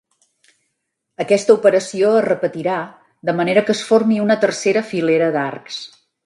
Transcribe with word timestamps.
Aquesta 1.25 1.53
operació 1.57 2.13
es 2.21 2.25
repetirà 2.27 2.79
de 3.31 3.37
manera 3.41 3.65
que 3.69 3.75
es 3.77 3.85
formi 3.91 4.19
una 4.25 4.39
tercera 4.47 4.85
filera 4.95 5.29
d'arcs. 5.37 5.79